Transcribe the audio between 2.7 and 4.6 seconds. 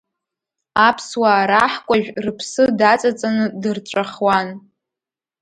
даҵаҵаны дырҵәахуан.